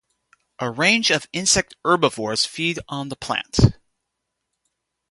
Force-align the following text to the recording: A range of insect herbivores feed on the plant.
A 0.57 0.67
range 0.71 1.11
of 1.11 1.27
insect 1.31 1.75
herbivores 1.85 2.43
feed 2.43 2.79
on 2.89 3.09
the 3.09 3.15
plant. 3.15 3.59